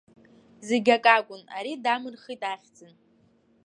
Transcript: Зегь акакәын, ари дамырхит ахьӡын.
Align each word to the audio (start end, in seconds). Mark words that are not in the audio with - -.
Зегь 0.67 0.91
акакәын, 0.95 1.43
ари 1.57 1.73
дамырхит 1.83 2.41
ахьӡын. 2.51 2.93